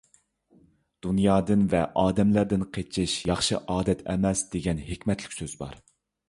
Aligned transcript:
«دۇنيادىن 1.05 1.65
ۋە 1.73 1.81
ئادەملەردىن 2.03 2.63
قېچىش 2.77 3.19
ياخشى 3.33 3.61
ئادەت 3.75 4.03
ئەمەس» 4.15 4.43
دېگەن 4.57 4.83
ھېكمەتلىك 4.89 5.37
سۆز 5.43 5.55
بار. 5.63 5.79